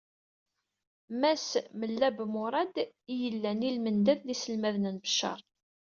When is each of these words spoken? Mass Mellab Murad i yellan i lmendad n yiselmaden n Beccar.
Mass 1.21 1.45
Mellab 1.79 2.17
Murad 2.33 2.75
i 3.11 3.13
yellan 3.23 3.59
i 3.67 3.69
lmendad 3.75 4.19
n 4.23 4.31
yiselmaden 4.31 4.91
n 4.93 4.95
Beccar. 5.03 5.39